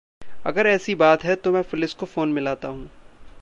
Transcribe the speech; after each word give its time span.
अगर 0.45 0.67
ऐसी 0.67 0.95
बात 0.95 1.23
है 1.23 1.35
तो 1.35 1.51
मैं 1.51 1.63
पुलिस 1.63 1.93
को 1.93 2.05
फ़ोन 2.05 2.29
मिलाता 2.29 2.67
हूँ। 2.67 2.89